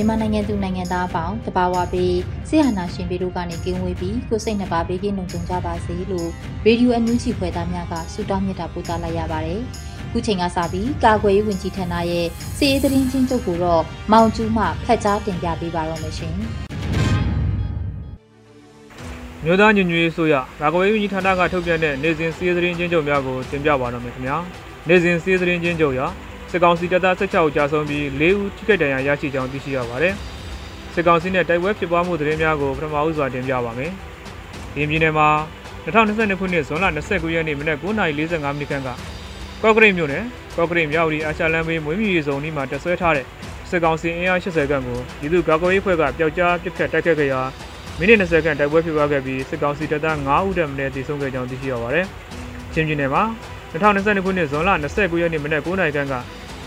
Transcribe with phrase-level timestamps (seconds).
[0.00, 2.16] မြန်မာနိုင်ငံသူနိုင်ငံသားအပေါင်းတဘာဝပေး
[2.48, 6.28] ဆရာနာရှင်ပြည်တို့ကနေကင်းဝေးပြီးကိုစိတ်နှပါပေးကင်းလုံခြုံကြပါစေလို့
[6.66, 9.60] ရေဒီယိုအန်ယူဂျီဖွယ်သားများကဆုတောင်းမြတ်တာပို့သလိုက်ရပါတယ်။
[10.12, 16.36] ခုချိန်ကစပြီးကာကွယ်ရေးဝန်ကြီးဌာနရဲ့စီရေးသတင်းချင်းချုပ်ကိုတော့မောင်ကျူးမှဖတ်ကြားတင်ပြပေးပါတော့မရှင်။
[19.44, 24.36] မြို့သားညညွေးဆိုရကာကွယ်ရေးဝန်ကြီးဌာနကထုတ်ပြန်တဲ့နေစဉ်စီရေးသတင်းချင်းချုပ်များကိုတင်ပြပါတော့မယ်ခင်ဗျာ။
[24.88, 26.00] နေစဉ်စီရေးသတင်းချင်းချုပ်ရ
[26.50, 30.14] စစ်ကောင်စီတပ်သား16ဦးကြာဆုံးပြီး4ဦးထိခိုက်ဒဏ်ရာရရှိကြောင်းသိရှိရပါတယ်။
[30.94, 33.92] စစ်ကောင်စီနဲ့တိုက်ပွဲဖြစ်ပွားမှုသတင်းများကိုပထမဦးစွာတင်ပြပါမယ်။
[34.74, 35.28] ဒီပြည်နယ်မှာ
[35.84, 38.88] 2022ခုနှစ်ဇွန်လ29ရက်နေ့မနက်9:45မိနစ်ခန့်က
[39.62, 40.24] ကော့ကရိတ်မြို့နယ်
[40.56, 43.26] ကော့ကရိတ်မြောက်ရီအာရှလမ်းဘေးမွေးမြူရေးစုံဒီမှာတဆွဲထားတဲ့
[43.70, 47.40] စစ်ကောင်စီအင်အား80ခန့်ကိုပြည်သူ့ကာကွယ်ရေးဖွဲ့ကပျောက်ကြားပစ်ခတ်တိုက်ခတ်ခဲ့ရာ
[47.98, 52.06] မိနစ်20ခန့်တိုက်ပွဲဖြစ်ပွားခဲ့ပြီးစစ်ကောင်စီတပ်သား9ဦးတည်းမင်းတည်ဆုံခဲ့ကြောင်းသိရှိရပါတယ်။
[52.74, 53.22] ချင်းပြည်နယ်မှာ
[53.72, 56.14] 2022ခုနှစ်ဇွန်လ29ရက်နေ့မနက်9:00နာရီခန့်က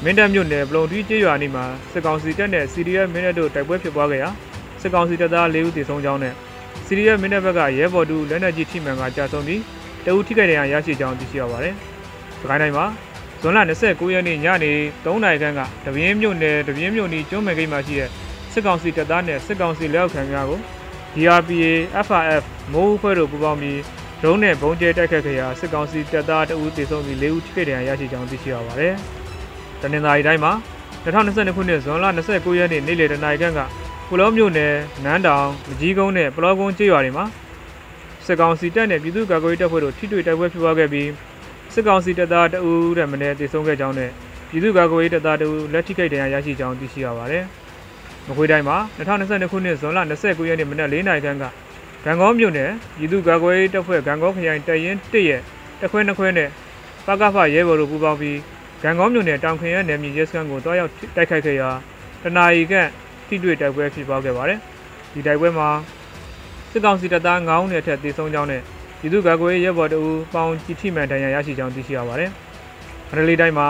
[0.05, 4.29] မင်းတပ်မြို့နယ်ပလုံထီးကျေးရွာနီမှာစစ်ကောင်စီတပ်နဲ့ CDF မင်းတပ်တို့တိုက်ပွဲဖြစ်ပွားခဲ့ရာ
[4.81, 6.33] စစ်ကောင်စီတပ်သား၄ဦးသေဆုံးကြောင်းနဲ့
[6.87, 9.61] CDF မင်းတပ်ဘက်ကရဲဘော်တူလက်နက်ကြီးထိမှန်ကကြာဆုံးပြီး
[10.05, 11.73] တအူထိခိုက်ဒဏ်ရာရရှိကြောင်းသိရှိရပါတယ်။
[12.41, 12.85] စကိုင်းတိုင်းမှာ
[13.41, 14.71] ဇွန်လ29ရက်နေ့ညနေ
[15.03, 18.09] 3နာရီခန့်ကတပင်းမြို့နယ်တပင်းမြို့နီကျွန်းမယ်ဂိတ်မှာရှိတဲ့
[18.53, 20.59] စစ်ကောင်စီတပ်သားနဲ့စစ်ကောင်စီလက်အောက်ခံများကို
[21.15, 21.71] DRPA
[22.07, 22.43] FRF
[22.73, 23.79] မိုးဖွဲ့တို့ပူးပေါင်းပြီး
[24.21, 28.95] ဒရုန်းနဲ့ဘုံကျဲတိုက်ခတ်ခဲ့ရာစစ်ကောင်စီတပ်သားတအူသေဆုံးပြီး၄ဦးထိခိုက်ဒဏ်ရာရရှိကြောင်းသိရှိရပါတယ်။
[29.83, 30.51] တနင်္သာရီတိုင်းမှာ
[31.05, 33.59] 2022ခုနှစ်ဇွန်လ29ရက်နေ့နေ့လယ်တနာရီခန့်က
[34.09, 34.73] ပလောမြို့နယ်
[35.03, 37.25] နန်းတောင်မကြီးကုန်းနဲ့ပလောကုန်းကျေးရွာတွေမှာ
[38.25, 41.09] စစ်ကောင်စီတပ်နဲ့ပြည်သူ့ကာကွယ်ရေးတပ်ဖွဲ့တို့ထိတွေ့တိုက်ပွဲဖြစ်ပွားခဲ့ပြီး
[41.73, 44.11] စစ်ကောင်စီတပ်သားတအူးတဲ့မနေ့တည်ဆုံခဲ့ကြောင်းနဲ့
[44.49, 47.43] ပြည်သူ့ကာကွယ်ရေးတပ်သားတအူးလက်ထိခိုက်ဒဏ်ရာရရှိကြောင်းသိရှိရပါတယ်။
[48.27, 51.43] မကွေးတိုင်းမှာ2022ခုနှစ်ဇွန်လ29ရက်နေ့မနက်4နာရီခန့်က
[52.05, 55.41] ဂံကောမြို့နယ်ပြည်သူ့ကာကွယ်ရေးတပ်ဖွဲ့ဂံကောခရိုင်တရင်1ရဲ့
[55.81, 56.49] တခွဲနှစ်ခွဲနဲ့
[57.05, 58.37] ပကဖရဲဘော်တို့ပူးပေါင်းပြီး
[58.83, 61.69] ရန်ကုန်မြို့နယ်တောင်ခင်းရဲနယ်မြေရဲစခန်းကိုတွားရောက်တိုက်ခိုက်ခဲ့ရာ
[62.23, 62.89] တနာရီခန့်
[63.27, 64.59] ထိတွေ့တိုက်ပွဲဖြစ်ပွားခဲ့ပါတယ်။
[65.13, 65.69] ဒီတိုက်ပွဲမှာ
[66.71, 68.61] စစ်ကောင်စီတပ်သား9ဦးနဲ့ထက်သေဆုံးကြောင်းနဲ့
[68.99, 72.29] ပြည်သူ့ကာကွယ်ရေးရဲဘော်တအူပေါင်ကြီးထိမှန်ဒဏ်ရာရရှိကြောင်းသိရှိရပါတယ်။
[73.09, 73.67] မန္တလေးတိုင်းမှာ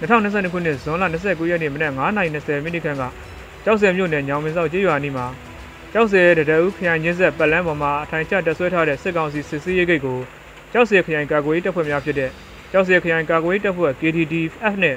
[0.00, 3.02] 2022ခုနှစ်ဇွန်လ29ရက်နေ့မနက်9:20မိနစ်ခန့်က
[3.64, 5.26] ကြောက်စဲမြို့နယ်ညောင်မင်းစောက်ကျေးရွာနီးမှာ
[5.92, 10.18] ကြောက်စဲတရဦးခရိုင်ရင်းဆက်ပတ်လန်းပေါ်မှာအထိုင်ချတက်ဆွဲထားတဲ့စစ်ကောင်စီစစ်ဆေးရေးဂိတ်ကို
[10.72, 12.30] ကြောက်စဲခရိုင်ကာကွယ်ရေးတပ်ဖွဲ့များဖြစ်တဲ့
[12.72, 14.96] ကျောက်စရခရိုင်ကာကွယ်တပ်ဖွဲ့ KTDF နဲ့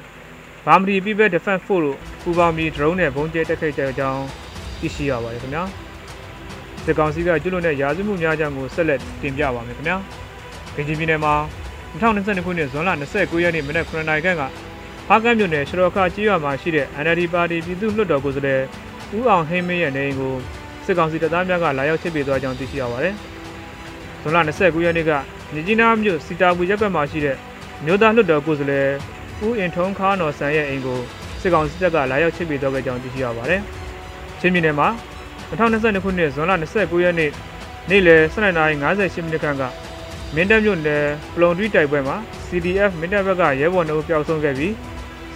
[0.66, 4.24] ဗာမဒီ People Defense Force တို့ပူးပေါင်းပြီး drone နဲ့ဘုံကျဲတိုက်ခိုက်ကြကြောင်း
[4.80, 5.64] သိရှိရပါတယ်ခင်ဗျာ
[6.86, 9.98] စစ်ကောင်စီကကျွလွန်တဲ့ရာဇဝမှုများကြောင့်ကိုဆက်လက်တင်ပြပါမယ်ခင်ဗျာ
[10.76, 11.34] ကင်ဂျီပြည်နယ်မှာ
[12.00, 14.44] 2022ခုနှစ်ဇွန်လ29ရက်နေ့မနက်9:00နာရီခန့်က
[15.08, 18.62] ဖားကမ်းမြို့နယ်ရှရောခကြီးရွာမှာရှိတဲ့ NLD ပါတီပြည်သူ့လွှတ်တော်ကိုယ်စားလှယ်
[19.18, 20.34] ဦးအောင်ဟင်းမင်းရဲ့နေအိမ်ကို
[20.86, 23.14] စစ်ကောင်စီတပ်သားများကလာရောက်ချစ်ပေးသွားကြောင်းသိရှိရပါတယ်။
[24.22, 25.12] ဇွန်လ29ရက်နေ့က
[25.54, 27.38] မြကြီးနားမြို့စီတာဘူးရပ်ကွက်မှာရှိတဲ့
[27.86, 28.90] မြို့သားလွှတ်တော်ကိုယ်စားလှယ်
[29.46, 31.00] ဦးအင်ထုံးခါနော်ဆန်ရဲ့အိမ်ကို
[31.42, 33.62] စစ်ကောင်စီတပ်ကလာရောက်ချစ်ပေးတော့ခဲ့ကြောင်းသိရှိရပါတယ်။
[34.40, 34.88] ချင်းပြည်နယ်မှာ
[35.50, 37.32] 2022ခုနှစ်ဇွန်လ29ရက်နေ့
[37.90, 39.64] နေ့လယ်12:58မိနစ်ခန့်က
[40.36, 41.04] မင်းတပ်မြို့နယ်
[41.36, 42.16] ပလုံတွီတိုက်ပွဲမှာ
[42.48, 44.74] CDF မင်းတပ်ဘက်ကရဲဘော်နှုတ်ပျောက်ဆုံးခဲ့ပြီး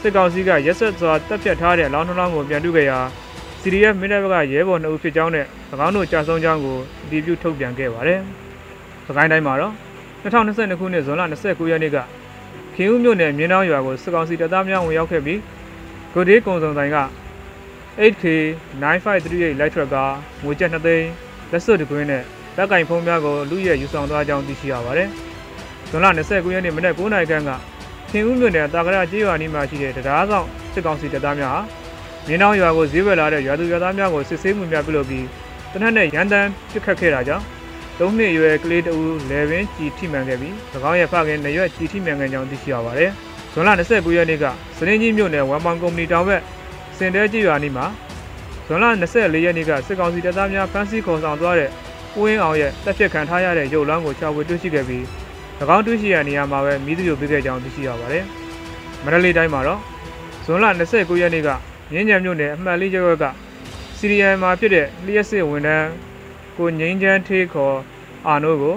[0.02, 3.00] စစ်ကောင်စီကရက်ဆက်စွာတပ်ဖြတ်ထားတဲ့အလောင်းနှလောင်းကိုပြန်တွေ့ခဲ့ရာ
[3.62, 5.46] CDF မင်းတပ်ဘက်ကရဲဘော်နှုတ်ဖြစ်ကြောင်းနဲ့၎
[5.86, 8.20] င်းတို့ကြာဆုံးကြောင်းကိုအတည်ပြုထုတ်ပြန်ခဲ့ပါတယ်။
[9.08, 9.74] စကိုင်းတိုင်းမှာတော့
[10.24, 11.98] 2022ခုနှစ်ဇွန်လ29ရက်နေ့က
[12.82, 15.40] ခင်ဦးမြို့နယ်မြင်းတောင်ရွာကိုစစ်ကောင်စီတပ်သားများဝင်ရောက်ခဲ့ပြီး
[16.14, 16.98] ကိုဒေးကုံစုံတိုင်းက
[18.02, 18.24] 8K
[18.82, 19.96] 9538 light truck က
[20.44, 21.08] ငွေကျပ်2သိန်း
[21.52, 22.24] လက်စွပ်တကွင်းနဲ့
[22.58, 25.10] လက်ကင်ဖုံးများကိုလူရဲယူဆောင်သွားကြောင်းသိရှိရပါတယ်။
[25.90, 27.50] ဇွန်လ29ရက်နေ့မနက်9:00နာရီခန့်က
[28.12, 31.62] ခင်ဦးမြို့နယ်တာကရကျေးရွာနီးမှာရှိတဲ့တရားဆောင်စစ်ကောင်စီတပ်သားများဟာ
[32.28, 35.26] မြင်းတောင်ရွာကိုဈေးဝယ်လာတဲ့ရွာသူရွာသားများကိုစစ်ဆေးမှုများပြုလုပ်ပြီး
[35.74, 37.44] တနက်နဲ့ရန်တမ်းပစ်ခတ်ခဲ့တာကြောင့်
[38.00, 40.54] ၃နှစ်အရွယ်ကလေးတဦးလေပင်ကြီးထိမှန်ခဲ့ပြီး၎
[40.90, 43.12] င်းရဲ့ဖခင်နှစ်ရွက်ကြီးထိမှန်ခဲ့ကြောင်းသိရှိရပါတယ်။
[43.54, 44.46] ဇွန်လ29ရက်နေ့က
[44.78, 46.42] စရင်းကြီးမြို့နယ်ဝမ်ပောင်ကုမ္ပဏီတောင်ဘက်
[46.98, 47.86] စင်တဲကြီးရွာနီးမှာ
[48.66, 51.70] ဇွန်လ24ရက်နေ့ကစစ်ကောင်စီတပ်သားများဖမ်းဆီးခေါ်ဆောင်သွားတဲ့
[52.18, 55.04] ဦးဝင်းအောင်ရဲ့တပ်ဖြတ်ခံထားရတဲ့ရုပ်လောင်းကိုချောက်ဝေတွေ့ရှိခဲ့ပြီး၎
[55.76, 58.24] င်းတွေ့ရှိရနေရာမှာပဲမိသူတို့ပြခဲ့ကြောင်းသိရှိရပါတယ်။
[59.04, 59.80] မန္တလေးတိုင်းမှာတော့
[60.46, 61.50] ဇွန်လ29ရက်နေ့က
[61.92, 63.26] မြင်းညံမြို့နယ်အမှတ်လေးကျောက်က
[63.98, 66.09] စီရီယံမှာဖြစ်တဲ့လျှက်စစ်ဝန်ထမ်း
[66.60, 67.78] ကိုငိမ့်ချမ်းထေးခေါ်
[68.28, 68.76] အာနိုကို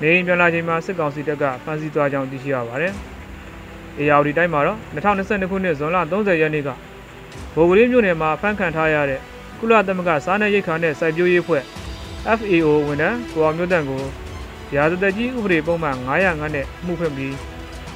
[0.00, 2.92] နေအိမ်ပြန်လာချိန်မှာစစ်ကောင်စီတပ်ကဖမ်းဆီးသွားကြောင်းသိရှိရပါတယ်။
[3.98, 6.68] အေယာဝတီတိုင်းမှာတော့2022ခုနှစ်ဇွန်လ30ရက်နေ့က
[7.54, 9.20] ဗိုလ်ကလေးမြို့နယ်မှာဖမ်းခံထားရတဲ့
[9.58, 11.62] ကုလသမဂ္ဂစားနပ်ရိက္ခာနဲ့စိုက်ပျိုးရေးဖွဲ့
[12.38, 14.02] FAO ဝန်ထမ်းကိုအောင်မျိုးတန့်ကို
[14.74, 17.34] ရာဇသက်ကြီးဥပဒေပုံမှန်905နဲ့မှုဖွင့်ပြီး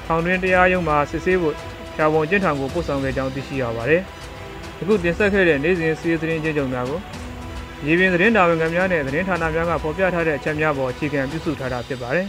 [0.06, 1.54] ထောင်တွင်းတရားရုံးမှာစစ်ဆေးဖို့
[1.94, 4.02] ဖြာပုံကျင့်ထောင်ကိုပို့ဆောင်ခဲ့ကြောင်းသိရှိရပါတယ်။
[4.81, 7.00] အခုတင်ဆက်ခဲ့တဲ့နေ့စဉ်စီးသတင်းချင်းကြုံများကို
[7.84, 12.26] ရေပြင်သတင်းတာဝန်ခံများနဲ့သတင်းဌာနများကဖော်ပြထားတဲ့အချက်များပေါ်အခြေခံပြုစုထားတာဖြစ်ပါတယ်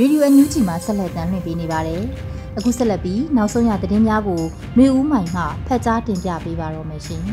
[0.00, 2.02] Radio NUG မှာဆက်လက်တင်ပြနေပါတယ်။
[2.58, 4.42] အခုဆက်လက်ပြီးနောက်ဆုံးရသတင်းများကို
[4.78, 7.22] မျိုးဦးမိုင်မှဖတ်ကြားတင်ပြပေးပါတော့မယ်ရှင်။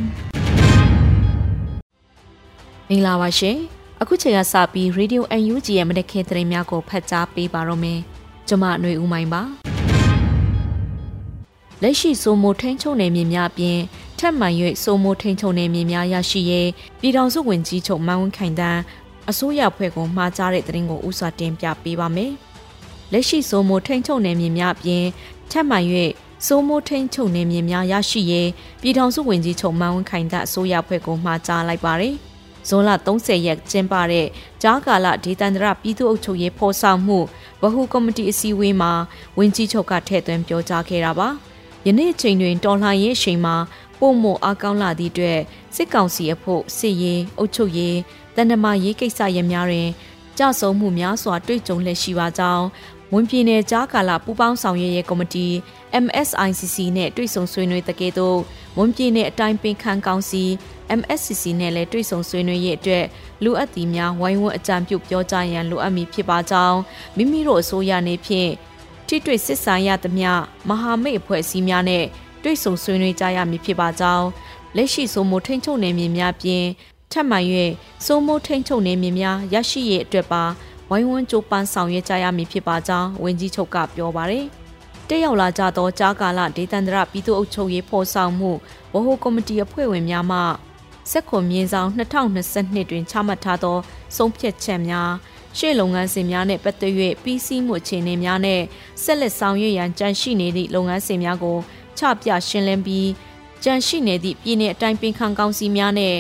[2.90, 3.58] မင်္ဂလာပါရှင်။
[4.02, 8.02] အခုချိန်ကစပြီး Radio NUG ရဲ့မနက်ခင်းသတင်းများကိုဖတ်ကြားပေးပါတော့မယ်။
[8.48, 9.42] ကျွန်မຫນွေဦးမိုင်ပါ။
[11.82, 13.80] လက်ရှိစိုးမိုးထိန်ချုံနယ်မြေများအပြင်
[14.20, 14.54] ထက်မှန်၍
[14.84, 16.70] စိုးမိုးထိန်ချုံနယ်မြေများရရှိရေး
[17.00, 18.82] ပြည်ထောင်စုဝင်ကြီးချုပ်မန်းဝင်းခိုင်တန်း
[19.30, 22.32] အစိုးရဖွဲ့ကိုမှားကြားတဲ့သတင်းကိုဥစွာတင်ပြပေးပါမယ်။
[23.12, 25.04] လက်ရှိစိုးမိုးထိန်ချုပ်နယ်မြေများအပြင်
[25.52, 25.80] ထပ်မံ၍
[26.48, 28.50] စိုးမိုးထိန်ချုပ်နယ်မြေများရရှိရေး
[28.82, 32.16] ပြည်ထောင်စုဝန်ကြီးချုပ်မန်းဝင်းခိုင်တဲ့အစိုးရဖွဲ့ကိုမှာကြားလိုက်ပါတယ်။
[32.68, 34.28] ဇွန်လ30ရက်ကျင်းပတဲ့
[34.62, 37.20] ကြားကာလဒေသန္တရပြည်သူ့အုပ်ချုပ်ရေးဖော်ဆောင်မှု
[37.62, 38.92] ဗဟုကော်မတီအစည်းအဝေးမှာ
[39.38, 41.30] ဝန်ကြီးချုပ်ကထည့်သွင်းပြောကြားခဲ့တာပါ။
[41.88, 43.56] ယနေ့ချိန်တွင်တော်လှန်ရေးအချိန်မှာ
[44.00, 45.40] ပုံမအားကောင်းလာသည့်အတွက်
[45.76, 47.98] စစ်ကောင်စီအဖို့စစ်ရေးအုပ်ချုပ်ရေး
[48.36, 49.90] တန်တမာရေးကိစ္စရပ်များတွင်
[50.38, 52.66] ကြဆုံမှုများစွာတွေ့ကြုံလက်ရှိပါကြောင်း
[53.14, 55.48] ဝန်ပြည်နယ်ကြားကာလပူးပေါင်းဆောင်ရွက်ရေးကော်မတီ
[56.04, 58.38] MSICC နဲ့တွေ့ဆုံဆွေးနွေးတဲ့ကဲ့သို့
[58.78, 60.44] ဝန်ပြည်နယ်အတိုင်းပင်ခံကောင်စီ
[61.00, 63.06] MSCC နဲ့လည်းတွေ့ဆုံဆွေးနွေးရေးအတွက်
[63.44, 66.80] လူအပ်တီများဝိုင်းဝန်းအကြံပြုပြောကြားရန်လိုအပ်မည်ဖြစ်ပါကြောင်း
[67.18, 68.52] မိမိတို့အစိုးရနေဖြင့်
[69.08, 70.30] ထိတွေ့စစ်ဆန်ရသမျှ
[70.70, 72.06] မဟာမိတ်အဖွဲ့အစည်းများနဲ့
[72.44, 74.28] တွေ့ဆုံဆွေးနွေးကြရမည်ဖြစ်ပါကြောင်း
[74.76, 76.66] လက်ရှိဆိုမိုထိန်ချုပ်နေမြေများပြင်
[77.12, 77.40] ထပ်မံ၍
[78.06, 80.44] စိုးမိုးထိန်ချုပ်နေမြေများရရှိရေးအတွက်ပါ
[80.90, 84.46] ဝိုင်းဝန်းကြိုးပမ်းဆောင်ရွက်ကြရမည်ဖြစ်ပါကြောင်းဝန်ကြီးချုပ်ကပြောပါတယ်။
[85.10, 88.52] တက်ရောက်လာကြသောကြားကာလဒေသန္တရပြည်သူ့အုပ်ချုပ်ရေးဖော်ဆောင်မှု
[88.94, 90.40] ဗဟိုကော်မတီအဖွဲ့ဝင်များမှ
[91.12, 93.78] စက်ခွန်မြင်းဆောင်2022တွင်ချမှတ်ထားသော
[94.16, 95.12] ဆုံးဖြတ်ချက်များ
[95.58, 96.94] ရှေ့လုပ်ငန်းစဉ်များနဲ့ပတ်သက်၍
[97.24, 98.62] ပြီးစီးမှုအခြေအနေများနဲ့
[99.04, 101.58] ဆက်လက်ဆောင်ရွက်ရန်ကြံရှိနေသည့်လုပ်ငန်းစဉ်များကို
[101.98, 103.10] ချပြရှင်းလင်းပြီး
[103.64, 106.16] ကြံရှိနေသည့်ပြည်내အတိုင်းပင်ခံကောင်စီများနဲ့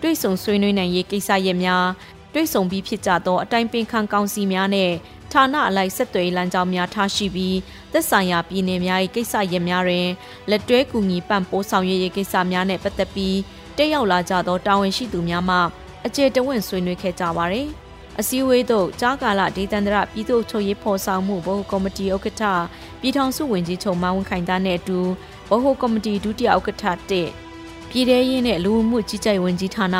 [0.00, 1.86] တွိတ်ဆုံဆွေးနွေးနိုင်ရေးကိစ္စရပ်များ
[2.32, 4.90] တွေ့ဆုံပြီးဖြစ်ကြသောအတိုင်းပင်ခံကောင်စီများနဲ့
[5.32, 7.56] ဌာနအလိုက်ဆက်သွယ်လမ်းကြောင်းများထားရှိပြီး
[7.92, 10.08] သက်ဆိုင်ရာပြည်နယ်များ၏ကိစ္စရပ်များတွင်
[10.50, 13.36] လက်တွဲကူညီပံ့ပိုးဆောင်ရွက်ရေးကိစ္စများနဲ့ပတ်သက်ပြီး
[13.76, 15.56] တက်ရောက်လာကြသောတာဝန်ရှိသူများမှ
[16.06, 17.68] အကျေတဝင့်ဆွေးနွေးခဲ့ကြပါသည်
[18.20, 22.42] အစည်းအဝေးသို့ကြားကာလဒေသန္တရပြည်သူ့ချုပ်ရေးဖော်ဆောင်မှုဘဟုကော်မတီဥက္ကဋ္ဌ
[23.00, 24.98] ပြည်ထောင်စုဝန်ကြီးချုပ်မန်းဝင်းခိုင်သားနဲ့အတူ
[25.48, 27.28] ဘဟုကော်မတီဒုတိယဥက္ကဋ္ဌတစ်
[27.90, 29.96] ပြည်ထရေးနဲ့လူမှုကြီးကြပ်ဝန်ကြီးဌာန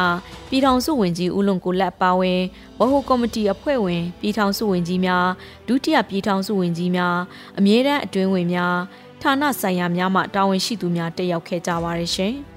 [0.49, 2.41] ပြည်ထောင်စုဝန်ကြီးဦးလွန်ကိုလက်ပါဝင်
[2.79, 5.27] ဝဟိုကော်မတီအဖွဲ့ဝင်ပြည်ထောင်စုဝန်ကြီးများ
[5.69, 7.17] ဒုတိယပြည်ထောင်စုဝန်ကြီးများ
[7.59, 8.77] အမြဲတမ်းအတွင်းဝင်များ
[9.23, 12.56] ဌာနဆိုင်ရာများမှတာဝန်ရှိသူများတက်ရောက်ခဲ့ကြပါရရှင်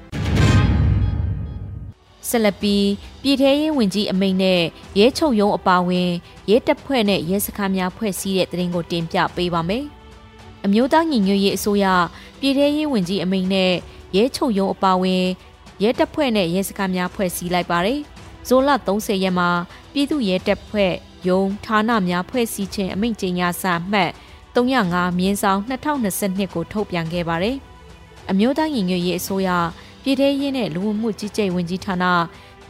[2.29, 2.87] ဆက်လက်ပြီး
[3.21, 4.61] ပြည်ထရေးဝန်ကြီးအမိန့်နဲ့
[4.99, 6.09] ရဲချုပ်ရုံးအပါဝင်
[6.49, 9.85] ရဲတပ်ဖွဲ့နဲ့ရဲစခန်းများဖွဲ့စည်းတဲ့တရင်ကိုတင်ပြပေးပါမယ်။
[10.65, 11.85] အမျိုးသားညီညွတ်ရေးအစိုးရ
[12.39, 13.73] ပြည်ထရေးဝန်ကြီးအမိန့်နဲ့
[14.15, 15.25] ရဲချုပ်ရုံးအပါဝင်
[15.83, 17.99] ရဲတပ်ဖွဲ့နဲ့ရဲစခန်းများဖွဲ့စည်းလိုက်ပါတယ်။
[18.47, 19.49] ဇိုလ30ရက်မှာ
[19.93, 20.93] ပြည်သူ့ရဲတပ်ဖွဲ့
[21.27, 24.11] ရုံးဌာနများဖွဲ့စည်းခြင်းအမိန့်ကြေညာစာမှတ်
[24.55, 27.57] 305မြင်းဆောင်2022ကိုထုတ်ပြန်ခဲ့ပါတယ်။
[28.29, 29.49] အမျိုးသားညီညွတ်ရေးအစိုးရ
[30.03, 32.05] ပြည်ထရေးနဲ့လူမှုကြီးကြပ်ဝန်ကြီးဌာန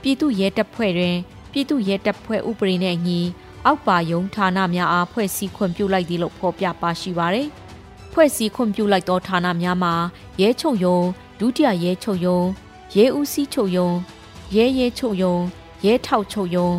[0.01, 1.15] ပြည်သူ့ရဲတပ်ဖွဲ့တွင်
[1.51, 3.19] ပြည်သူ့ရဲတပ်ဖွဲ့ဥပဒေနဲ့အညီ
[3.65, 7.48] အောက်ပါယုံဌာနများအားဖွဲ့စည်းခွင့်ပြုလိုက်သည်လို့ဖော်ပြပါရှိပါတယ်။
[8.12, 9.93] ဖွဲ့စည်းခွင့်ပြုလိုက်သောဌာနများမှာ
[10.41, 11.05] ရဲချုပ်ရုံး
[11.39, 12.48] ဒုတိယရဲချုပ်ရုံး
[12.95, 13.95] ရဲဦးစီးချုပ်ရုံး
[14.55, 15.43] ရဲရဲချုပ်ရုံး
[15.86, 16.75] ရဲထောက်ချုပ်ရုံး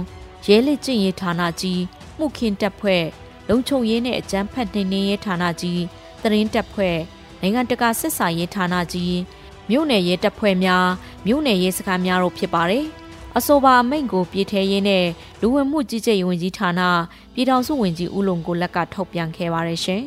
[0.47, 1.83] ရဲလက်ကျင့်ရေးဌာနကြီး
[2.19, 3.05] မှုခင်းတပ်ဖွဲ့
[3.49, 5.83] လုံခြုံရေးနဲ့အကြမ်းဖက်နှိမ်နင်းရေးဌာနကြီး
[6.23, 6.97] တရင်တပ်ဖွဲ့
[7.41, 9.15] နိုင်ငံတကာစစ်စာရေးဌာနကြီး
[9.71, 10.85] မြို့နယ်ရဲတပ်ဖွဲ့များ
[11.27, 12.87] မြို့နယ်ရဲစခန်းများတို့ဖြစ်ပါတယ်
[13.37, 15.05] အဆိုပါအမိန့်ကိုပြည်ထရေးနဲ့
[15.41, 16.81] လူဝင်မှုကြီးကြပ်ရေးဝန်ကြီးဌာန
[17.35, 20.03] ပြည်ထောင်စုဝန်ကြီးဦးလုံကိုလက်ကထုတ်ပြန်ခဲ့ပါတယ်ရှင်။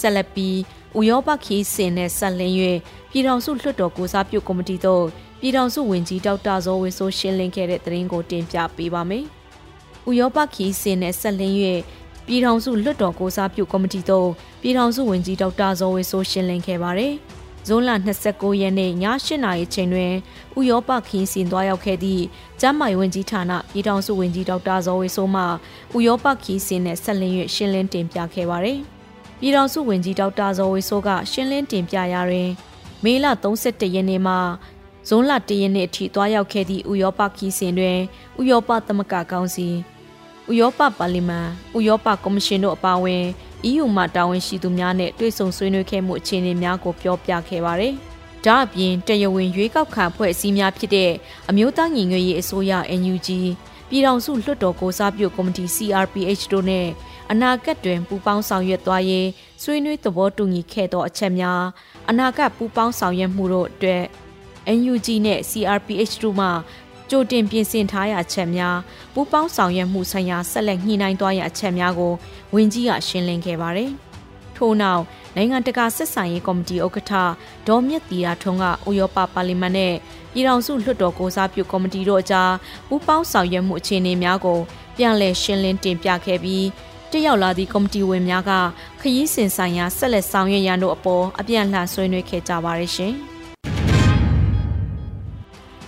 [0.00, 0.56] ဆက်လက်ပြီး
[0.98, 2.54] ဥရောပခီးစင်နဲ့ဆက်လင်း၍
[3.10, 5.04] ပြည်ထောင်စုလွှတ်တော်ကိုစားပြုကော်မတီတို့
[5.40, 9.24] ပြည်ထောင်စုဝန်ကြီးဒေါက်တာဇော်ဝေဆိုးရှင်းလင်းခဲ့တဲ့သတင်းကိုတင်ပြပေးပါမယ်။
[10.08, 11.56] ဥရောပခီးစင်နဲ့ဆက်လင်း၍
[12.26, 14.28] ပြည်ထောင်စုလွှတ်တော်ကိုစားပြုကော်မတီတို့
[14.62, 17.14] ပြည်ထောင်စုဝန်ကြီးဒေါက်တာဇော်ဝေဆိုးရှင်းလင်းခဲ့ပါတယ်။
[17.66, 17.90] ဇွန်လ
[18.24, 20.12] 29ရက်နေ့ည8:00နာရီချိန်တွင်
[20.58, 22.22] ဥရောပခင်းစင်သွားရောက်ခဲ့သည့်
[22.60, 25.42] ကျမ်းမာရေးဝန်ကြီးဌာနပြည်ထောင်စုဝန်ကြီးဒေါက်တာဇော်ဝေဆိုးမှ
[25.96, 28.78] ဥရောပခင်းစင်နဲ့ဆက်လင်း၍ရှင်းလင်းတင်ပြခဲ့ပါသည်။
[29.40, 32.50] ပြည်ထောင်စုဝန်ကြီးဒေါက်တာဇော်ဝေဆိုးကရှင်းလင်းတင်ပြရာတွင်
[33.04, 34.34] မေလ31ရက်နေ့မှ
[35.08, 37.98] ဇွန်လ1ရက်နေ့အထိသွားရောက်ခဲ့သည့်ဥရောပခီးစဉ်တွင်
[38.40, 39.68] ဥရောပသမဂ္ဂကောင်စီ
[40.50, 43.24] ဥရောပပါလီမန်ဥရောပကော်မရှင်တို့အပါအဝင်
[43.68, 47.94] EU မှတာဝန်ရှိသူများနဲ့တွေ့ဆုံဆွေးနွေးခဲ့မှုအခြေအနေများကိုပြောပြခဲ့ပါတယ်။
[48.44, 51.12] ဒါအပြင်တရားဝင်ရွေးကောက်ခံဖွဲ့စည်းများဖြစ်တဲ့
[51.48, 53.28] အမျိုးသားညီညွတ်ရေးအစိုးရ NUG
[53.88, 56.86] ပြည်ထောင်စုလွှတ်တော်ကိုစားပြုကော်မတီ CRPH တို့နဲ့
[57.30, 59.28] အနာဂတ်တွင်ပူးပေါင်းဆောင်ရွက်သွားရေး
[59.62, 61.62] ဆွေးနွေးသဘောတူညီခဲ့သောအချက်များ
[62.10, 64.04] အနာဂတ်ပူးပေါင်းဆောင်ရွက်မှုတို့အတွက်
[64.78, 66.48] NUG နဲ့ CRPH တို့မှ
[67.10, 68.76] ကြိုတင်ပြင်ဆင်ထားရချက်များ
[69.14, 72.12] ပူးပေါင်းဆောင်ရွက်မှုဆိုင်ရာဆက်လက်ညှိနှိုင်းသွားရအချက်များကို
[72.54, 73.90] ဝန်ကြီးကရှင်းလင်းခဲ့ပါတယ်။
[74.56, 75.02] ထို့နောက်
[75.36, 77.12] နိုင်ငံတကာဆက်ဆံရေးကော်မတီဥက္ကဋ္ဌ
[77.68, 79.94] ဒေါ်မြင့်တီရာထွန်းကဥရောပပါလီမန်နဲ့
[80.32, 82.52] ပြည်ထောင်စုလွှတ်တော်ကိုစားပြုကော်မတီတို့အကြား
[82.88, 84.58] ပူးပေါင်းဆောင်ရွက်မှုအခြေအနေများကို
[84.96, 86.66] ပြန်လည်ရှင်းလင်းတင်ပြခဲ့ပြီး
[87.10, 88.52] တက်ရောက်လာသည့်ကော်မတီဝင်များက
[89.00, 93.14] ခရီးစဉ်ဆိုင်ရာဆက်လက်ဆောင်ရွက်ရန်တို့အပေါ်အပြန်အလှန်ဆွေးနွေးခဲ့ကြပါရရှင်။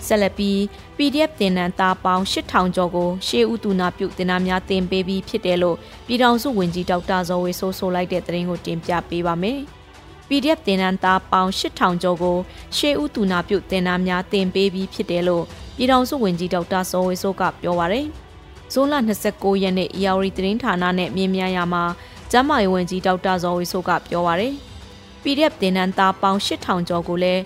[0.07, 0.57] ဆက်လက်ပြီး
[0.97, 9.59] PDF တင်နန်းသားပေါင်း8000ကျော်ကိုရှေးဦးတူနာပြုတင်နာများတင်ပေးပြီးဖြစ်တယ်လို့ပြည်ထောင်စုဝန်ကြီးဒေါက်တာဇော်ဝေဆိုးဆိုလိုက်တဲ့သတင်းကိုတင်ပြပေးပါမယ်။
[10.27, 12.37] PDF တင်နန်းသားပေါင်း8000ကျော်ကို
[12.77, 15.43] ရှေးဦးတူနာပြုတင်နာများတင်ပေးပြီးဖြစ်တယ်လို့
[15.77, 18.07] ပြည်ထောင်စုဝန်ကြီးဒေါက်တာဇော်ဝေဆိုးကပြောပါရယ်။
[18.73, 18.93] ဇွန်လ
[19.29, 21.83] 29ရက်နေ့ရာဝတီသတင်းဌာနနဲ့မြင်းမြရမှာ
[22.31, 24.53] ကျမ်းမာရေးဝန်ကြီးဒေါက်တာဇော်ဝေဆိုးကပြောပါရယ်။
[25.23, 27.41] PDF တင်နန်းသားပေါင်း8000ကျော်ကိုလည်း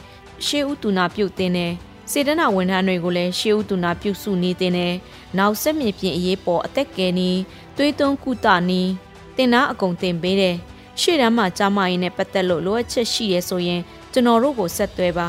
[0.46, 1.74] ရှေးဦးတူနာပြုတင်တယ်
[2.12, 4.94] စေတနာဝန်ထမ်းတွေကိုလည်းရှေးဦးသူနာပြုစုနေတဲ့နဲ့
[5.38, 7.40] နောက်ဆက်မြေပြင်အရေးပေါ်အသက်ကယ်နီး
[7.78, 8.90] သွေးသွန်းကုသနီး
[9.36, 10.56] တင်နာအကုန်တင်ပေးတယ်
[11.02, 15.28] ရှေ့တန်းမှာကြားမရင်နဲ့ပတ်သက်လို့လိုအပ်ချက်ရှိရဲဆိုရင်ကျွန်တော်တို့ကိုဆက်သွဲပါ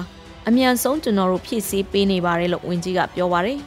[0.48, 3.58] အမြန်ဆုံးကျွန်တော်တို့ဖြည့်ဆည်းပေးနေပါတယ်လို့ဝန်ကြီးကပြောပါတယ်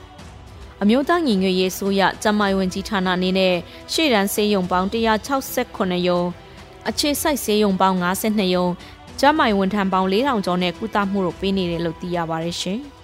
[0.81, 3.55] အမျိုးသားညီညွတ်ရေးဆိုရကျမိုင်ဝင်ကြီးဌာနအနေနဲ့
[3.93, 6.21] ရှေ့တန်းစေယုံပေါင်း168ရုံ
[6.89, 8.67] အခြေစိုက်စေယုံပေါင်း52ရုံ
[9.19, 12.81] ကျမိုင်ဝန်ထမ်းပေါင်း4000ကျော်နဲ့ကုသမှုတို့ပေးနေတယ်လို့သိရပါတယ်ရှင်။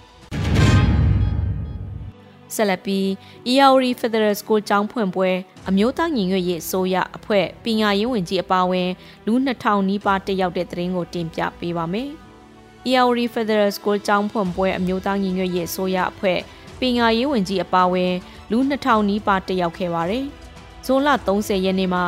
[2.54, 3.06] ဆက်လက်ပြီး
[3.52, 5.30] EAORI Federal School ကျောင်းဖွင့်ပွဲ
[5.68, 8.90] အမျိုးသားညီညွတ်ရေးအစိုးရအဖွဲ့ပညာရေးဝန်ကြီးအပါအဝင်
[9.26, 12.10] လူ2000နီးပါးတက်ရောက်တဲ့သတင်းကိုတင်ပြပေးပါမယ်။
[12.88, 16.38] EAORI Federal School ကျောင်းဖွင့်ပွဲအမျိုးသားညီညွတ်ရေးအစိုးရအဖွဲ့
[16.80, 18.12] ပညာရေးဝန်ကြီးအပါအဝင်
[18.50, 20.24] လူ2000နီးပါးတက်ရောက်ခဲ့ပါတယ်။
[20.86, 22.04] ဇွန်လ30ရက်နေ့မှာ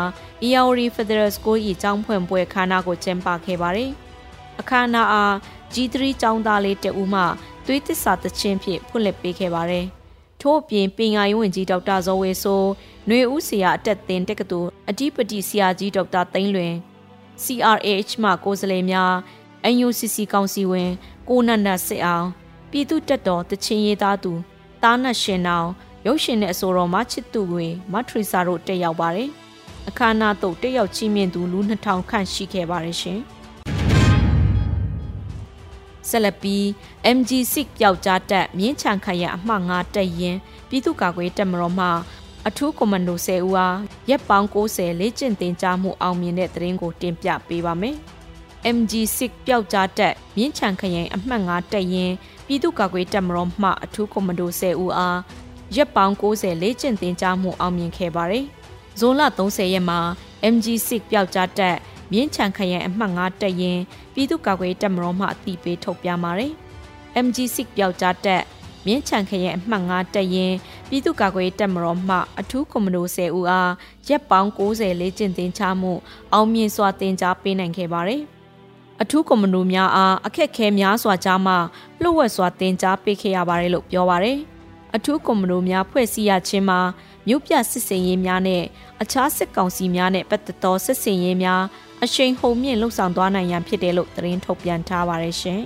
[0.46, 3.90] EAORI Federal School ၏ကျောင်းဖွင့်ပွဲခမ်းနားကိုကျင်းပခဲ့ပါတယ်။
[4.60, 5.34] အခမ်းအနားအား
[5.72, 7.22] G3 ကျောင်းသားလေးတဦးမှ
[7.66, 9.86] သွေးသစ္စာတခြင်းဖြင့်ဖွင့်လှစ်ပေးခဲ့ပါတယ်။
[10.44, 12.68] ထို့အပြင်ပင်ယာရေးဝန်ကြီးဒေါက်တာဇော်ဝေဆိုး
[13.06, 16.74] ຫນွေဦးဆရာအတက်သင်တက္ကသိုလ်အဓိပတိဆရာကြီးဒေါက်တာသိန်းလွင်
[17.44, 19.12] CRH မှကိုယ်စားလှယ်များ
[19.74, 20.90] NUCC ကောင်စီဝင်
[21.28, 22.26] ကိုနန္ဒစစ်အောင်
[22.70, 24.32] ပြည်သူတက်တော်တချင်းရေးသားသူ
[24.82, 25.68] တားနတ်ရှင်နောင်
[26.06, 29.30] ရုပ်ရှင်နဲ့အဆိုတော်မချစ်သူတွေမထရီစာတို့တက်ရောက်ပါတယ်
[29.88, 33.20] အခမ်းအနားသို့တက်ရောက်ချီးမြှင့်သူလူ2000ခန့်ရှိခဲ့ပါတယ်ရှင်။
[36.08, 36.62] ဆက်လက်ပြီး
[37.16, 40.36] MG6 ပျောက်ကြားတက်မြင်းချံခရအမှတ်9တက်ရင်
[40.68, 41.88] ပြည်သူ့ကာကွယ်တပ်မတော်မှ
[42.48, 43.76] အထူးကွန်မန်ဒို10ဦးအား
[44.08, 47.96] ရက်ပေါင်း90လေ့ကျင့်သင်ကြားမှုအောင်မြင်တဲ့သတင်းကိုတင်ပြပေးပါမယ်။
[48.76, 52.12] MG6 ပျောက်ကြားတက်မြင်းချံခရင်အမှတ်9တက်ရင်
[52.46, 55.18] ပြည်သူ့ကာကွယ်တပ်မတော်မှအထူးကွန်မန်ဒို10ဦးအား
[55.76, 58.44] ရက်ပေါင်း90လေ့ကျင့်သင်ကြားမှုအောင်မြင်ခဲ့ပါတယ်။
[58.98, 60.00] ဇွန်လ30ရက်မှာ
[60.54, 61.76] MG6 ပျောက်ကြားတက်
[62.12, 63.78] မြင်းချံခရိုင်အမှတ်9တက်ရင်
[64.14, 66.52] ပြည်သူ့ကာကွယ်တပ်မတော်မှအတိပေးထုတ်ပြန်ပါတယ်။
[67.24, 68.42] MG6 ပျောက်ကြားတက်
[68.86, 70.52] မြင်းချံခရိုင်အမှတ်9တက်ရင်
[70.88, 73.72] ပြည်သူ့ကာကွယ်တပ်မတော်မှအထူးကွန်မန်ဒို10ဦးအား
[74.08, 75.92] ရက်ပေါင်း90လေ့ကျင့်သင်ကြားမှု
[76.32, 78.22] အောင်မြင်စွာသင်ကြားပေးနိုင်ခဲ့ပါတယ်။
[79.02, 81.54] အထူးကွန်မန်ဒိုများအားအခက်ခဲများစွာကြားမှ
[82.02, 84.38] လှုပ်ဝက်စွာသင်ကြားပေးခဲ့ရပါတယ်လို့ပြောပါတယ်။
[84.96, 86.80] အထူးကွန်မန်ဒိုများဖွဲ့စည်းရခြင်းမှာ
[87.26, 88.62] မြို့ပြစစ်စင်ရေးများနဲ့
[89.02, 91.62] အခြားစစ်ကောင်စီများနဲ့ပတ်သက်သောစစ်စင်ရေးများ
[92.04, 95.60] အရှိန်ဟုန်မြင့်လှုပ်ဆောင်သွားနိုင်ရန်ဖြစ်တယ်လို့သတင်းထုတ်ပြန်ထားပါတယ်ရှင်။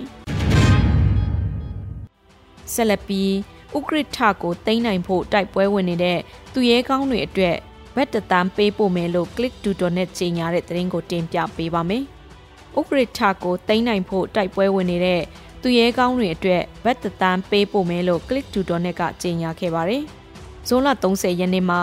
[2.73, 3.31] ဆက်လက်ပြီး
[3.77, 6.19] ဥကရထကိုတိမ့်နိုင်ဖို့တိုက်ပွဲဝင်နေတဲ့
[6.53, 7.57] သူရဲကောင်းတွေအတွက်
[7.95, 12.03] ဘက်တတန်းပေးပို့မယ်လို့ click to donate ကြေညာတဲ့သတင်းကိုတင်ပြပေးပါမယ်။
[12.79, 15.21] ဥကရထကိုတိမ့်နိုင်ဖို့တိုက်ပွဲဝင်နေတဲ့
[15.61, 20.03] သူရဲကောင်းတွေအတွက်ဘက်တတန်းပေးပို့မယ်လို့ click to donate ကကြေညာခဲ့ပါတယ်။
[20.67, 21.81] ဇွန်လ30ရက်နေ့မှာ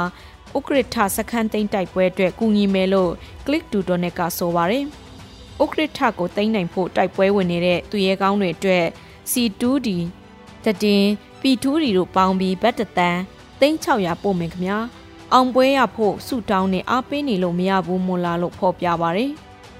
[0.57, 3.13] ဥကရထစခန်းသိမ်းတိုက်ပွဲအတွက်ကူညီမယ်လို့
[3.47, 4.85] Click to Donate ကဆိုပါတယ်
[5.63, 8.85] ဥက္ကဋ္ဌကိုသိမ်းနိုင်ဖို့တိုက်ပွဲဝင်နေတဲ့သူရဲကောင်းတွေအတွက်
[9.31, 9.89] C2D
[10.65, 11.05] တတင်
[11.41, 13.17] P2D တို့ပေါင်းပြီးဘတ်တတန်
[13.61, 14.79] 3600ပို့မယ်ခင်ဗျာ
[15.33, 19.33] အောင်ပွဲရဖို့ဆူတောင်းနဲ့အားပေးနေလို့မရဘူးမို့လားလို့ဖော်ပြပါရယ်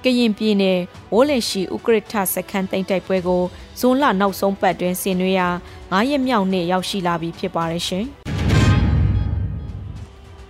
[0.05, 0.79] ကရင်ပြည်နယ်
[1.13, 3.43] ဝိုးလက်ရှိဥကရထစခန်းတိမ်တိုက်ပွဲကို
[3.81, 5.49] ဇွန်လနောက်ဆုံးပတ်တွင်ဆင်နွှဲရာ
[5.93, 8.26] 9ရက်မြောက်နေ့ရောက်ရှိလာပြီဖြစ်ပါရရှင်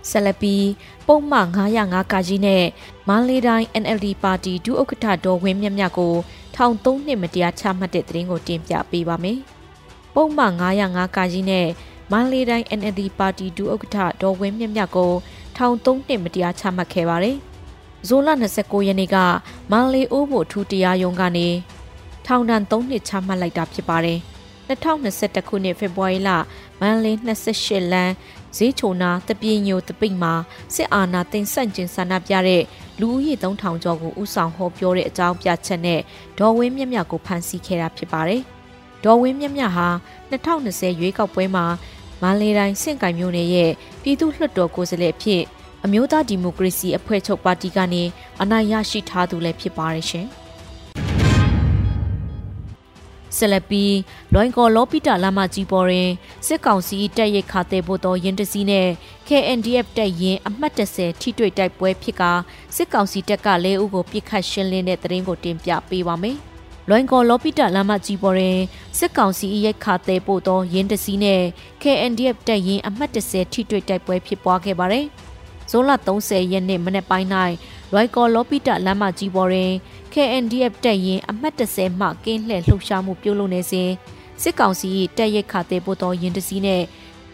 [0.09, 0.55] ဆလပီ
[1.07, 2.63] ပုံမှန်905ကကြီးနဲ့
[3.07, 6.13] မန္တလေးတိုင်း NLD ပါတီဒုဥက္ကဋ္ဌဒေါ်ဝင်းမြတ်မြတ်ကို
[6.55, 9.39] ထောင်3နှစ်မတရားချမှတ်တဲ့သတင်းကိုတင်ပြပေးပါမယ်။
[10.15, 10.53] ပုံမှန်
[10.85, 11.67] 905ကကြီးနဲ့
[12.11, 15.11] မန္တလေးတိုင်း NLD ပါတီဒုဥက္ကဋ္ဌဒေါ်ဝင်းမြတ်မြတ်ကို
[15.57, 17.37] ထောင်3နှစ်မတရားချမှတ်ခဲ့ပါတယ်။
[18.07, 19.17] ဇွန်လ29ရက်နေ့က
[19.71, 21.47] မန္တလေးအိုးဖို့ထူတရားရုံးကနေ
[22.25, 24.19] ထောင်ဒဏ်3နှစ်ချမှတ်လိုက်တာဖြစ်ပါတယ်။
[24.69, 26.29] 2021ခုနှစ်ဖေဖော်ဝါရီလ
[26.79, 27.15] မန္တလေး
[27.53, 28.13] 28လမ်း
[28.57, 30.33] ဈေးချုံနာတပြင်းညိုတပိတ်မှာ
[30.75, 32.63] စစ်အာဏာသိမ်းဆန့်ကျင်ဆန္ဒပြတဲ့
[32.99, 36.01] လူဦးရေ3000ကျော်ကိုဥဆောင်ဟောပြောတဲ့အကြောင်းပြချက်နဲ့
[36.37, 38.41] ဒေါ်ဝင်းမြတ်မြတ်ကိုဖမ်းဆီးခဲ့တာဖြစ်ပါတယ်။
[39.03, 39.87] ဒေါ်ဝင်းမြတ်မြတ်ဟာ
[40.31, 41.65] 2020ရွေးကောက်ပွဲမှာ
[42.21, 43.71] မန္တလေးတိုင်းစင့်ကိုင်မြို့နယ်ရဲ့
[44.01, 45.43] ပြည်သူ့လွှတ်တော်ကိုယ်စားလှယ်ဖြစ်
[45.85, 48.03] အမျိုးသားဒီမိုကရေစီအဖွဲ့ချုပ်ပါတီကနေ
[48.41, 50.27] အနိုင်ရရှိထားသူလည်းဖြစ်ပါတယ်ရှင်။
[53.37, 53.85] ဆလပီ
[54.33, 56.11] လွိုင်ကော်လောပိတာလာမကြီးပေါ်ရင်
[56.47, 58.87] စစ်ကောင်စီတပ်ရိတ်ခါတဲ့ဖို့တော်ရင်တစည်းနဲ့
[59.27, 62.23] KNDF တပ်ရင်အမှတ်30ထိတွေ့တိုက်ပွဲဖြစ်က
[62.75, 66.37] စစ်ကောင်စီတပ်က၄ဦးကိုပြစ်ခတ်ရှင်းလင်းတဲ့တရင်ကိုတင်ပြပေးပါမယ်။
[66.89, 68.59] လွိုင်ကော်လောပိတာလာမကြီးပေါ်ရင်
[68.97, 71.43] စစ်ကောင်စီရိတ်ခါတဲ့ဖို့တော်ရင်တစည်းနဲ့
[71.81, 75.05] KNDF တပ်ရင်အမှတ်30ထိတွေ့တိုက်ပွဲဖြစ်ပွားခဲ့ပါတယ်။
[75.71, 75.91] ဇွန်လ
[76.21, 77.27] 30ရက်နေ့မနေ့ပိုင်း၌
[77.91, 79.71] လွိုင်ကော်လောပိတာလမ်းမကြီးပေါ်တွင်
[80.13, 83.89] KNDF တပ်ရင်အမှတ်30မှကင်းလှည့်လှုပ်ရှားမှုပြုလုပ်နေစဉ်
[84.41, 86.83] စစ်ကောင်စီ၏တပ်ရိတ်ခါတဲ့ပို့သောရင်တစည်းနဲ့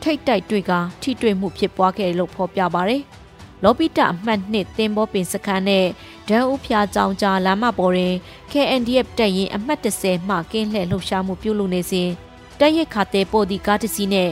[0.01, 3.01] ထိတ်တိုက်တွေ့ကထိတွေ့မှုဖြစ်ပွားခဲ့လို့ဖော်ပြပါရယ်
[3.63, 5.85] လောပိတအမှတ်နှစ်သင်္ဘောပင်စခန်းနဲ့
[6.27, 8.13] ဒန်းဦးဖျားကြောင်ကြားလမ်းမပေါ်တွင်
[8.51, 12.09] KNDF တပ်ရင်အမှတ်30မှကင်းလှည့်လှုပ်ရှားမှုပြုလုပ်နေစဉ်
[12.59, 14.29] တပ်ရိတ်ခါတဲ့ပို့သည့်ကားတစ်စီးနဲ့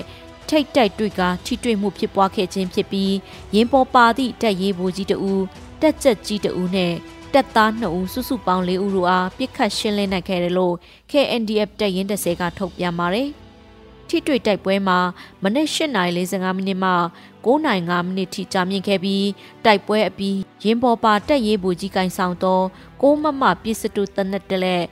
[0.50, 3.14] ထိတ်တိုက်တွေ့ကထိတွေ့မှုဖြစ်ပွားခဲ့ခြင်းဖြစ်ပြီး
[3.55, 5.42] ရင်ပေါ်ပါသည့်တပ်ရေးဘူကြီးတဦး
[5.81, 6.94] တက်ကြက်ကြီးတဦးနဲ့
[7.33, 10.75] တက်သား2ဦးစုစုပေါင်း4ဦးတို့အားပြစ်ခတ်ရှင်းလင်းနိုင်ခဲ့တယ်လို့
[11.11, 13.29] KNDF တပ်ရင်း30ကထုတ်ပြန်ပါတယ်။
[14.07, 15.00] ထိတွေ့တိုက်ပွဲမှာ
[15.44, 16.91] မနက်8:45မိနစ်မှ
[17.46, 19.27] 9:05မိနစ်ထိကြာမြင့်ခဲ့ပြီး
[19.65, 22.61] တိုက်ပွဲအပြီးရင်ပေါ်ပါတက်ရေးဘူကြီးကင်ဆောင်သော
[23.01, 24.83] ကိုမမပစ္စတုတနက်တလက်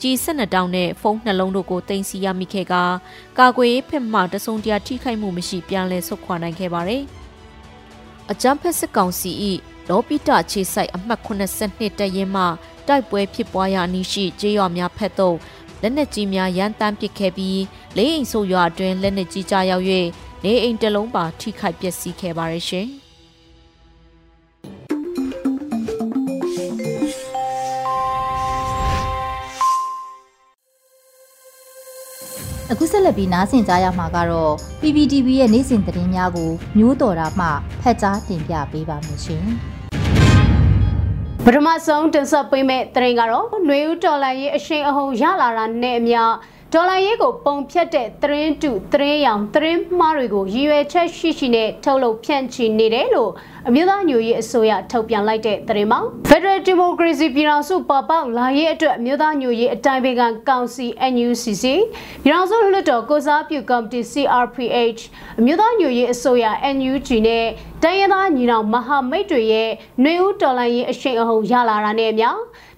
[0.00, 2.74] ကြီး12တောင်းနဲ့ဖုန်းနှလုံးတို့ကိုတင်စီရမိခဲ့က
[3.38, 7.02] ကာကွယ်ရေးဖက်မှတဆုံတရာထိခိုက်မှုမရှိပြန်လည်ဆုတ်ခွာနိုင်ခဲ့ပါတယ်။
[8.30, 9.30] အကြမ်းဖက်စစ်ကောင်စီ၏
[9.88, 12.44] လောပိတခြေဆိုင်အမှတ်82တရင်မှ
[12.88, 15.36] တိုက်ပွဲဖြစ်ပွားရာအနီးရှိကျေးရွာများဖက်သို့
[15.82, 17.62] လက်နက်ကြီးများရန်တမ်းပစ်ခဲ့ပြီး
[17.96, 19.84] လေးအိမ်ဆိုရွာအတွင်းလက်နက်ကြီးကြားရောက်၍
[20.44, 22.88] နေအိမ်တလုံးပါထိခိုက်ပျက်စီးခဲ့ပါရရှင်။
[32.74, 37.46] အခုဆက်လက်ပြီးနားဆင်ကြရမှာကတော့ PPTV ရဲ့နေ့စဉ်သတင်းများကိုမျိုးတော်တာမှ
[37.82, 39.46] ဖတ်ကြားတင်ပြပေးပါမယ်ရှင်
[41.44, 46.20] ပထမဆုံးတင်ဆက်ပေးမယ့်သတင်းကတော့ຫນွေဦးတော်လိုင်းရေးအရှိန်အဟုန်ရလာတာနဲ့အမျှ
[46.74, 53.30] ဒေါ်လာရေးကိုပုံဖြတ်တဲ့သတင်းတူသတင်းရောင်သတင်းမှားတွေကိုရည်ရွယ်ချက်ရှိရှိနဲ့ထုတ်လုပ်ဖြန့်ချီနေတယ်လို့
[53.68, 61.64] အမျိုးသားညွရေးအစိုးရထုတ်ပြန်လိုက်တဲ့သတင်းမှာ Federal Democracy ပြည်ထောင်စုပေါ်ပေါက်လာရေးအတွက်အမျိုးသားညွရေးအတိုင်းပင်ခံကောင်စီ NUCC
[62.24, 65.00] ပြည်ထောင်စုလွှတ်တော်ကိုစားပြုကော်မတီ CRPH
[65.38, 67.46] အမျိုးသားညွရေးအစိုးရ NUG နဲ့
[67.84, 69.70] တိုင်းရင်းသားညီနောင်မဟာမိတ်တွေရဲ့
[70.02, 72.30] နှွေဦးတော်လှန်ရေးအရှိန်အဟုန်ရလာတာနဲ့အမျှ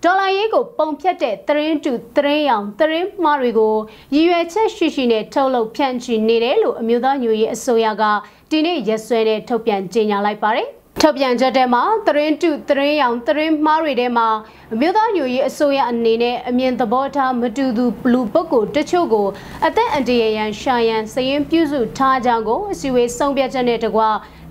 [0.04, 3.74] ဒေါ်လာရေးကိုပုံဖြတ်တဲ့သတင်းတူသတင်းရောင်သတင်းမှားတွေကို
[4.14, 8.02] ရည်ရွယ်ချက်ရှိရှိနဲ့ထုတ်လုပ်ဖြန့်ချီနေတယ်လို့အမျိုးသားညွရေးအစိုးရက
[8.50, 10.68] ဒီနေ့ရက်စွဲနဲ့ထုတ်ပြန်ကြေညာလိုက်ပါတယ်
[11.06, 14.28] ထုတ်ပြန်ချက်ထဲမှာသတင်းတုသတင်းရောင်သတင်းမှားတွေထဲမှာ
[14.74, 19.28] အမျိုးသားညွရေးအစိုးရအနေနဲ့အမြင်သဘောထားမတူသူဘလူပုဂ္ဂိုလ်တချို့ကို
[19.66, 24.02] အသက်အန္တရာယ်ရန်ရှာရန်စည်ရင်ပြုစုထားကြောင်းကိုအစည်းအဝေးဆုံးဖြတ်ချက်နဲ့တကွ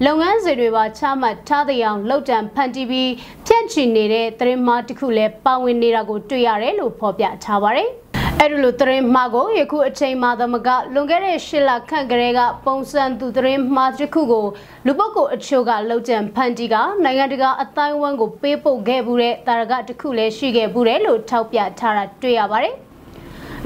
[0.06, 3.12] လုပ်ငန်းစဉ်တွေပါချမှတ်ထားတဲ့အောင်လှုပ်တံဖန်တီးပြီး
[3.46, 7.92] ဖြန့်ချီနေတဲ့သတင်းမှားတစ်ခုလည်းပါဝင်နေတာကိုတွေ့ရတယ်လို့ဖော်ပြထားပါတယ်။
[8.40, 14.46] အဲ့ဒီလိုသတင်းမှားကိုယခုအချိန်မှသမကလွန်ခဲ့တဲ့ရှစ်လခန့်ကလေးကပုံစံသူသတင်းမှားတစ်ခုကို
[14.86, 22.76] လူပုဂ္ဂိုလ်အချို့ကလောက်ကျန်ဖန်တီးကနိုင်ငံတကာအတိုင်းဝန်းကိုပေးပို့ခဲ့မှုတဲ့တာရကတစ်ခုလည်းရှိခဲ့ဘူးတယ်လို့ထောက်ပြထားတာတွေ့ရပါတယ်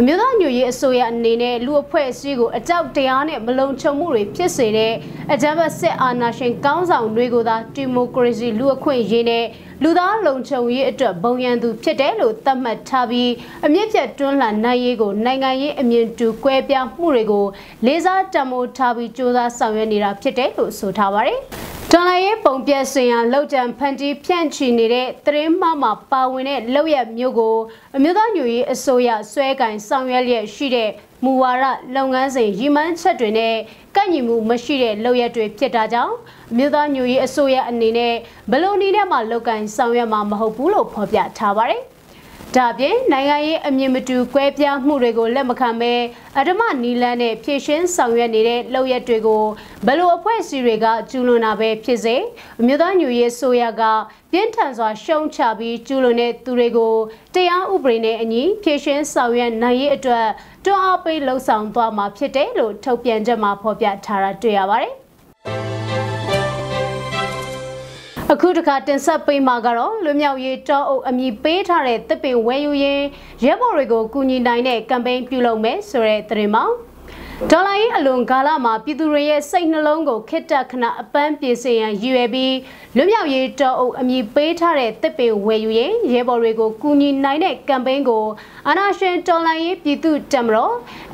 [0.02, 4.94] အမျိုးသားညွရေးအစိုးရအနေနဲ့လူအဖွဲ့အစည်းကိုအကြောက်တရားနဲ့မလုံခြုံမှုတွေဖြစ်စေတဲ့
[5.34, 9.46] အကြမ်းဖက်စစ်အာဏာရှင်ကောင်းဆောင်တွေကိုသာဒီမိုကရေစီလူအခွင့်အရေးနဲ့
[9.84, 13.32] လူသားလုံခြုံရေးအတွက်ဘုံရန်သူဖြစ်တယ်လို့သတ်မှတ်ထားပြီး
[13.66, 17.46] အမြင့်ဖြတ်တွန်းလှန်နိုင်ရေးကိုနိုင်ငံရေးအမြင့်တူကွဲပြားမှုတွေကို
[17.86, 21.42] လေးစားတံမိုးထားပြီးစ조사ဆောင်ရွက်နေတာဖြစ်တယ်လို့ဆိုထားပါတယ်။
[21.93, 27.56] တော်လိုင်းရေးပုံပြစင်ရန်လောက်ကြံဖန်တီးဖြန့်ချီနေတဲ့သတင်းမှမှပါဝင်တဲ့လောက်ရမျိုးကို
[27.95, 30.89] အမျိုးသားညွရေးအစိုးရဆွဲကင်ဆောင်ရွက်လျက်ရှိတဲ့
[31.23, 33.56] မူဝါဒလုပ်ငန်းစဉ်ရည်မှန်းချက်တွေနဲ့
[33.95, 36.15] ကန့်ညီမှုမရှိတဲ့လောက်ရတွေဖြစ်တာကြောင့်
[36.52, 38.13] အမျိုးသားညွရေးအစိုးရအနေနဲ့
[38.52, 41.84] ဘယ်လိုနည်းနဲ့မှလောက်ကင်ဆောင်ရွက်မှာမဟုတ်ဘူးလို့ဖော်ပြထားပါတယ်။
[42.56, 45.94] ဒါပြင်နိုင်ငံရေးအမြင့်မတူကွဲပြားမှုတွေကိုလက်မခံဘဲ
[46.40, 49.44] အဓမ္မနီလန်းနဲ့ဖြည့်ရှင်းဆောင်ရွက်နေတဲ့လုပ်ရက်တွေကို
[49.88, 52.16] ဘလို့အဖွဲ့အစည်းတွေကကျူးလွန်တာပဲဖြစ်စေ
[52.60, 53.84] အမျိုးသားညွရေးဆိုရက
[54.32, 56.94] ပြင်းထန်စွာရှုံချပြီးကျူးလွန်တဲ့သူတွေကို
[57.36, 60.28] တရားဥပဒေနဲ့အညီဖြည့်ရှင်းဆောင်ရွက်နိုင်ရေးအတွက်
[60.66, 64.96] တွန်းအားပေးလှုံ့ဆော်သွားမှာဖြစ်တယ်လို့ထုတ်ပြန်ချက်မှာဖော်ပြထားတာတွေ့ရပါတယ်။
[68.34, 73.02] အခုတခါတင်ဆက်ပေးမှာကတော့လွမြောက်ရေးတောအုပ်အမည်ပေးထားတဲ့တစ်ပင်ဝဲယူရင်
[73.46, 76.63] ရဲဘော်တွေကိုကူညီနိုင်တဲ့ကမ်ပိန်းပြုလုပ်မယ်ဆိုတဲ့သတင်းမှာ
[77.52, 82.56] ဒေါ်လာရေးအလွန်ကာလမှာပြည်သူတွေရဲ့စိတ်နှလုံးကိုခစ်တက်ခဏအပန်းပြေစေရန်ရည်ရွယ်ပြီး
[82.96, 88.24] လွမြောက်ရေးတောအုပ်အမည်ပေးထားတဲ့တစ်ပင်ဝယ်ယူရင်ရဲဘော်တွေကိုကူညီနိုင်တဲ့ကမ်ပိန်းကို
[88.70, 90.74] အာနာရှင်ဒေါ်လာရေးပြည်သူတမတော်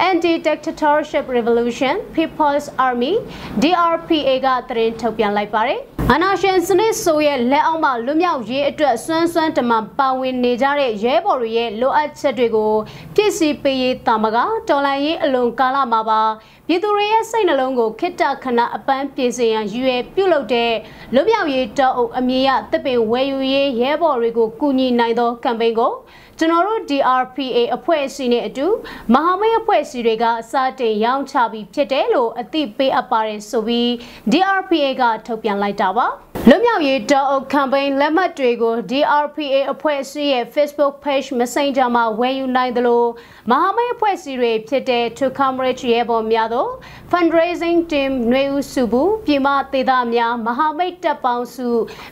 [0.10, 3.14] Anti-Dictatorship Revolution People's Army
[3.62, 5.80] DRPA ကသတင်းထုတ်ပြန်လိုက်ပါတယ်
[6.12, 12.74] အနာရှင်စနစ်ဆိုရဲ့လက်အောက်မှာလွမြောက်ရေးအတွက်စွမ်းစွမ်းတမန်ပါဝင်နေကြတဲ့ရဲဘော်တွေရဲ့လိုအပ်ချက်တွေကို
[13.16, 14.38] ပြည့်စည်ပေးရေးတာမက
[14.70, 16.22] တော်လန်ရေးအလွန်ကာလမှာပါ
[16.68, 20.72] ပြည်သူတွေရဲ့စိတ်နှလုံးကိုခိတ္တခဏအပန်းပြေစေရန်ရွယ်ပြုလုပ်တဲ့
[21.14, 25.94] လွမြောက်ရေးတောအုပ်အမည်ရတစ်ပင်ဝယ်ယူရေးရဲဘော်တွေကိုကူညီနိုင်သောကမ်ပိန်းကို
[26.40, 28.68] ကျွန်တော်တို့ DRPA အဖွဲ့အစည်းနဲ့အတူ
[29.14, 33.90] မဟာမိတ်အဖွဲ့အစည်းတွေကစတင်ရောင်းချပြီးဖြစ်တယ်လို့အသိပေးအပ်ပါတယ်ဆိုပြီး
[34.32, 36.08] DRPA ကထုတ်ပြန်လိုက်တာပါ
[36.50, 43.04] လွတ်မြောက်ရေးတောအုပ် campaign လက်မှတ်တွေကို DRPA အဖွဲ့အစည်းရဲ့ Facebook page Messenger မှာဝယ်ယူနိုင်သလို
[43.52, 46.72] မဟာမိတ်အဖွဲ့အစည်းတွေဖြစ်တဲ့ To Coverage ရဲဘော်များတို့
[47.12, 51.68] Fundraising Team ຫນွေဦးစုဘူးပြည်မသေသားများမဟာမိတ်တပ်ပေါင်းစု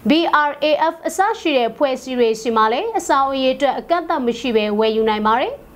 [0.10, 5.56] BRAF အစရှိတဲ့အဖွဲ့အစည်းတွေရှိမှလည်းအဆောင်အရေးအတွက်အကန့်အသတ်မရှိဘဲဝယ်ယူနိုင်ပါတယ်။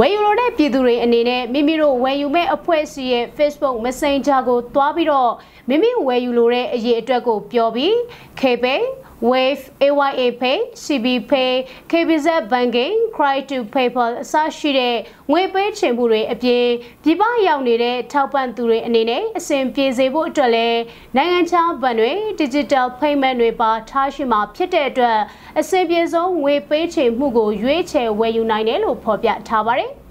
[0.00, 5.32] ဝယ်ယူလိုတဲ့ပြည်သူတွေအနေနဲ့မိမိတို့ဝယ်ယူမဲ့အဖွဲ့အစည်းရဲ့ Facebook Messenger ကိုတွားပြီးတော့
[5.68, 7.92] မိမိဝယ်ယူလိုတဲ့အရေးအတွက်ကိုပြောပြီး
[8.40, 8.80] KPay
[9.22, 14.96] Wave AYA Pay CB Pay KBZ Banking Cry to PayPal အစရှိတဲ့
[15.30, 16.66] ငွေပေးချေမှုတွေအပြင်
[17.02, 20.80] ပြည်ပရောက်နေတဲ့ထောက်ပံ့သူတွေအနေနဲ့အဆင်ပြေစေဖို့အတွက်လည်း
[21.16, 25.18] နိုင်ငံခြားဘဏ်တွေ Digital Payment တွေပါထားရှိမှာဖြစ်တဲ့အတွက်
[25.60, 30.01] အဆင်ပြေဆုံးငွေပေးချေမှုကိုရွေးချယ်ဝယ်ယူနိုင်တယ်လို့ဖော်ပြထားပါတယ်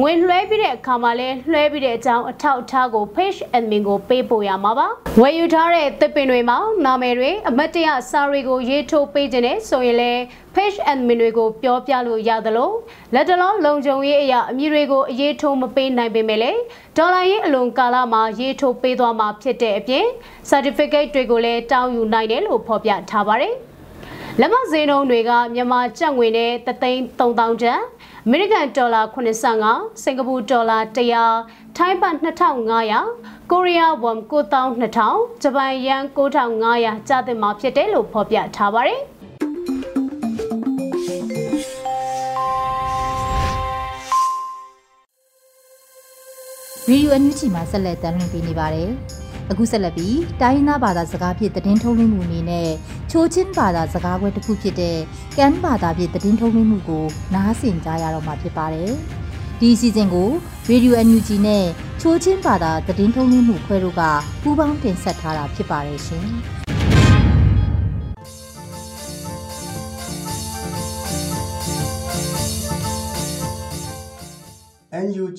[0.00, 4.86] ငွေလွှဲပြီးတဲ့အခါမှာလဲလွှဲပြီးတဲ့အကြောင်းအထောက်အထားကို page admin ကိုပေးပို့ရမှာပါ
[5.20, 10.12] ဝယ်ယူထားတဲ့သစ်ပင်တွေမှာနာမည်တွေအမတ်တရစာတွေကိုရေးထိုးပေးခြင်းနဲ့ဆိုရင်လဲ
[10.54, 12.70] page admin တွေကိုပြောပြလို့ရသလို
[13.14, 16.52] လက်တလုံးလုံခြုံရေးအရာအမည်တွေကိုအရေးထိုးမပေးနိုင်ပေမဲ့လေ
[16.96, 20.06] ဒေါ်လာရေးအလွန်ကာလမှာရေးထိုးပေးသွားမှာဖြစ်တဲ့အပြင်
[20.50, 23.54] certificate တွေကိုလည်းတောင်းယူနိုင်တယ်လို့ဖော်ပြထားပါတယ်
[24.40, 27.80] လက်မဈေးနှုန်းတွေကမြန်မာကျပ်ငွေနဲ့3သိန်း3000ကျပ်
[28.26, 30.78] အမေရိကန်ဒေါ်လာ85စင်ကာပူဒေါ်လာ
[31.26, 32.16] 100ထိုင်းဘတ်
[32.84, 39.00] 2500ကိုရီးယားဝမ်9200ဂျပန်ယန်9500ကျသင့်မှာဖြစ်တယ်လို့ဖော်ပြထားပါတယ်
[46.86, 48.90] ဗီဒီယိုအန်ယူဂျီမှာဆက်လက်တင်ပြနေပါတယ်။
[49.50, 52.68] အခုဆက်လက်ပြီးတိုင်းသားဘာသာစကားဖြင့်သတင်းထုတ်လွှင့်မှုအနေနဲ့
[53.10, 54.98] ချိုးချင်းဘာသာစကားခွဲတစ်ခုဖြစ်တဲ့
[55.36, 58.92] ကန်ဘာသာဖြင့်သတင်းထုတ်လွှင့်မှုကိုနားဆင်ကြရတော့မှာဖြစ်ပါတယ်။
[59.60, 60.30] ဒီအစီအစဉ်ကို
[60.68, 61.64] ရေဒီယိုအန်ယူဂျီနဲ့
[62.00, 64.02] ချိုးချင်းဘာသာသတင်းထုတ်လွှင့်မှုခွဲတို့က
[64.42, 66.28] ပူးပေါင်းတင်ဆက်ထားတာဖြစ်ပါတယ်ရှင်။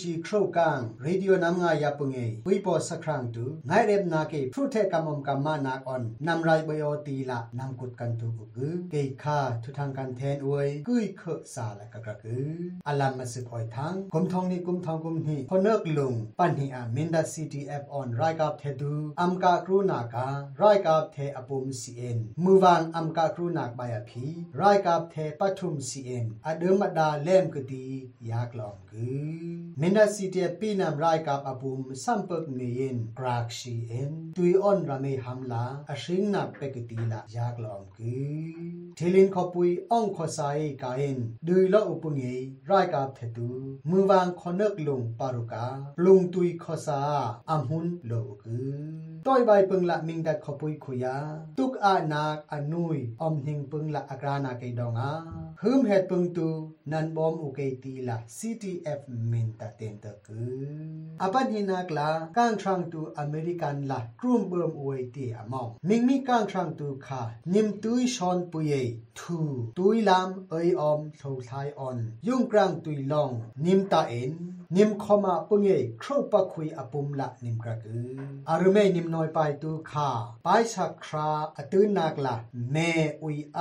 [0.01, 8.49] จีครูกังรีดิโอนำงายาปุงเอวิปอสักครั้งตูนายเร็บนาเกพรุเทกำมมกำมานาออนนำไรบยอตีละนำกุดกันตูกุก
[8.91, 11.21] เกยคาทุทางกันแทนอวยกุยเค
[11.53, 12.49] สาละกะกะกือ
[12.87, 24.25] อัลัมมาสึกอยทั้งกุมทองนี่กุมทองกุมนี่พอเนิกลุงปันหิอามินดาซีดีเอฟออนไรกับเทดูอัมกากรุนากาไรกับเทอปุมซีเอ็นมือวางอัมกากรุนักบายพี
[24.59, 27.87] รกับเทปทุมซีเอ็นอเดิมมาดาเล่มกดี
[28.29, 29.07] ยากลองกื
[29.47, 29.49] อ
[29.89, 36.29] Minda CTA Pinam Rai Kap Abum Sampak Neyin Grakshi In Tui On Rame Hamla Ashing
[36.29, 43.17] Na Pekitila Yak Lom Ki Thilin Khopui Ong Khosai Kain Dui Lo Upunye Rai Kap
[43.17, 50.03] Thetu Muwang Khonak Lung Paruka Lung Tui Khosa Amhun Lo Ki Toi Bai Pung La
[50.03, 55.25] Minda Khopui Khuya Tuk A Nak Anui Om Hing Pung La Agrana Kaidonga
[55.63, 60.43] Hum Het Pung Tu Nan Bom Ukei Tila CTF Minta เตนตะกื
[61.17, 67.21] ออปันฮินักลาก้างทรังตูอเมริกันละกรุ่มเบิมอวยตีอมองมิงมีก้างทรังตูค่ะ
[67.53, 68.73] นิมตุยชอนปุย
[69.19, 69.39] ทู
[69.77, 73.31] ตุยลามเอยอมโททายออน ยุ่งกลางตุยลอง
[73.65, 74.31] นิมตาเอ็น
[74.75, 75.69] นิมขมาปุงเอ
[76.01, 78.17] ครูปะคุยอปุมละนิมกระกือ
[78.49, 80.09] อารุเมนิมน้อยไปตูค่ะ
[80.43, 82.35] ไปสักคราอตุนากละ
[82.71, 82.77] เม
[83.23, 83.59] อุยไอ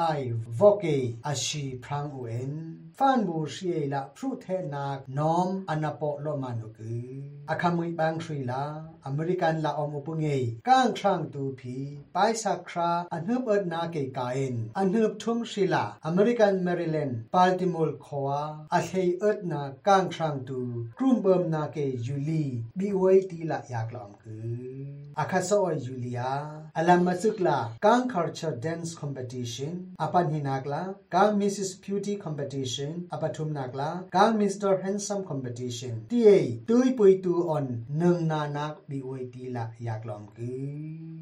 [0.59, 0.85] วอกเก
[1.27, 2.53] อาชีพรางอุเอ็น
[2.99, 7.09] ฟานบูเชียละพรุเทนากน้อมอนาปโลมานุกือ
[7.51, 8.65] อคามุยบางทรีลา
[9.09, 10.27] อเมริกันละอมอุปงเง
[10.69, 11.77] ก้างทรังตูพี
[12.13, 18.43] ไปสักคราอันฮึบเอิดนาเกกาเอ็นอันฮึบทุ่มชีลาอเมริกันแมริแลนด์ปาลติโมลคออา
[18.75, 20.61] อาเฮเอิดนาก้างทรังตู
[20.99, 22.45] กรุมเบิมนาเกยูลี
[22.79, 25.51] บีไวตีละอยากลอมกืออาคาโซ
[25.83, 26.21] อยูเลีย
[26.77, 30.83] อลัมมาซึกลาก้าง culture dance competition อปันหินากลา
[31.15, 36.31] ก้าง Mrs Beauty competition อปทุมนากลาก้าง Mr Handsome competition ที่เอ
[36.69, 37.67] ตุยปุยตูออน
[37.99, 40.54] หนึ่งนานักบีไวตีละอยากลอมกื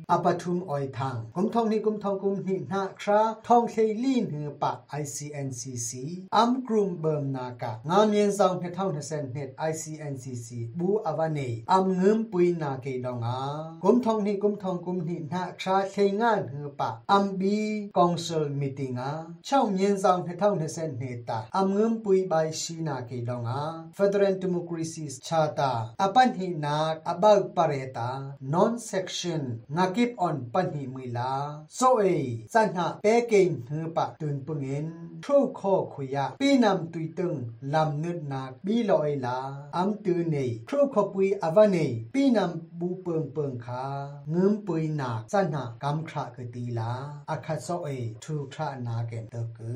[0.10, 5.92] ออปทุมออยทางกุมทองนี่กุมทองกุมนี่นาคราทองเคลีนหือปะ ICNCC
[6.36, 10.48] อัมกรุมเบิมนากะงามเย็นซองเฮท่องเฮเซนเน็ต ICNCC
[10.80, 13.40] บูอวานีอัมเงิมปุยนาเกดองอา
[13.84, 17.60] กุมทองนี่กุมทองกุมนี่นาคราเคงานหือปะอัมบี
[17.98, 19.12] กองเซลมีติงอา
[19.48, 23.64] ช่องเย็นซองเฮท่องเฮเซนเนตาอัมเงิมปุยใบชีนาเกดองอา
[23.98, 26.78] Federal Democracy Charta อปันหินา
[27.14, 28.09] about pareta
[28.53, 29.43] non section
[29.75, 31.31] ngakip on panhi muila
[31.79, 34.87] so ei sanha peking hpa tun pungen
[35.25, 37.39] thu kho khuya pi nam tui tung
[37.73, 39.39] lam nut nak bi loi la
[39.81, 43.85] am tu nei thu kho pui ava nei pi nam bu pung pung kha
[44.33, 46.93] ngum pui nak sanha kam khra ke ti la
[47.35, 49.73] akha so ei thu khra na ken to ku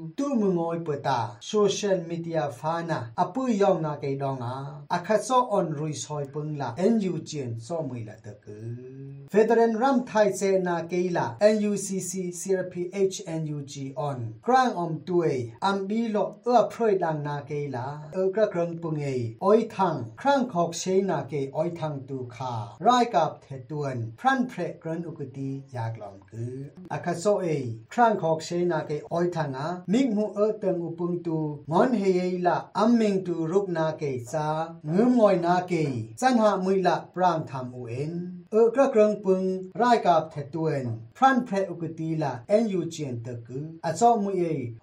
[5.15, 15.01] าโซออนรุยซอยปึงลา NUGN โซมุยละตะกือ Federal Ram Thai Se na Keila NUCC CRPH NUG on Krang om
[15.07, 20.11] tuai am bi lo ơ phroi dang na Keila ơ kra krang punge oi thang
[20.15, 24.67] krang khok she na ke oi thang tu kha rai kap the tuan pran phre
[24.81, 26.45] kran ukuti yak lom ku
[26.89, 27.57] akaso e
[27.89, 31.89] krang khok she na ke oi thang a ming mu ơ teng upung tu ngon
[31.99, 34.45] he ye la am ming tu ruk na ke sa
[34.83, 35.83] ngum ngoi na ke
[36.19, 38.40] san ha mui la prang tham u en เออ
[38.75, 39.43] กระกรงปึง
[39.81, 40.85] รายกับเทตวน
[41.17, 44.41] พรันเพรอุกตีละเอ็นยูเจียนตะกืออาซอมุเอ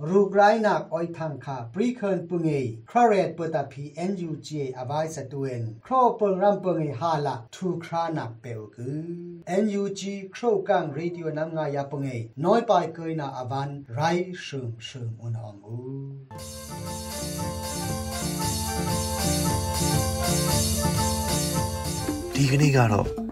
[0.08, 2.50] รูกไรนักออยทางคาปรีเคินปึงเอ
[2.90, 9.06] คราเรตเปตาพีเอ็นยูเจอาวายสตวนครอปึงรัมปึงเอฮาละทูครานักเปลกือ
[9.48, 12.08] เอ็นยูจีครกังเรดิโอนำงายาปึงเอ
[12.44, 14.00] น้อยไปเกยนาอวันไร
[14.44, 15.76] ซึมซึมอุนอมอู
[22.34, 23.27] ဒီကနေ့ကတော့